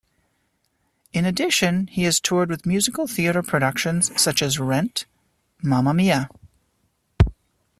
[1.13, 5.05] In addition he has toured with musical theater productions such as "Rent",
[5.61, 6.27] "Mamma Mia!